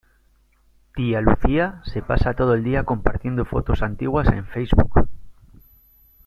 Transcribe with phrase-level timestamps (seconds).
[0.95, 5.07] Tía Lucía se pasa todo el día compartiendo fotos antiguas en Facebook.